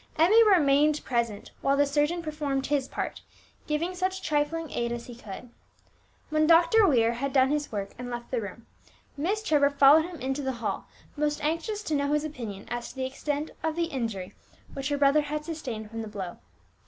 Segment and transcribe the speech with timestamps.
[0.17, 3.21] Emmie remained present while the surgeon performed his part,
[3.67, 5.51] giving such trifling aid as she could.
[6.31, 6.87] When Dr.
[6.87, 8.65] Weir had done his work and left the room,
[9.15, 12.95] Miss Trevor followed him into the hall, most anxious to know his opinion as to
[12.95, 14.33] the extent of the injury
[14.73, 16.39] which her brother had sustained from the blow.